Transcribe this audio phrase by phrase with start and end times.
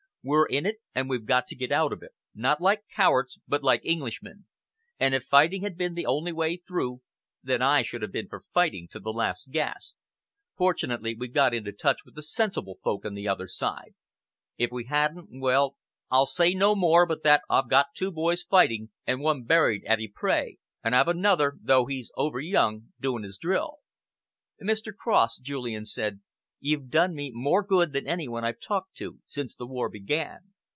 [0.23, 3.63] We're in it, and we've got to get out of it, not like cowards but
[3.63, 4.45] like Englishmen,
[4.99, 7.01] and if fighting had been the only way through,
[7.41, 9.95] then I should have been for fighting to the last gasp.
[10.55, 13.95] Fortunately, we've got into touch with the sensible folk on the other side.
[14.59, 15.75] If we hadn't well,
[16.11, 19.97] I'll say no more but that I've got two boys fighting and one buried at
[19.99, 23.77] Ypres, and I've another, though he's over young, doing his drill."
[24.61, 24.95] "Mr.
[24.95, 26.21] Cross," Julian said,
[26.63, 30.41] "you've done me more good than any one I've talked to since the war began."